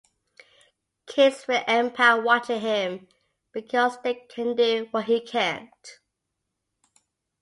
[1.05, 3.07] Kids feel empowered watching him
[3.51, 5.99] because they can do what he can't.